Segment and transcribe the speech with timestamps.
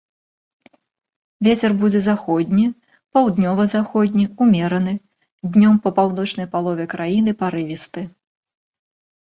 [1.47, 2.65] Вецер будзе заходні,
[3.17, 4.93] паўднёва-заходні, умераны,
[5.59, 8.01] днём па паўночнай палове краіны парывісты.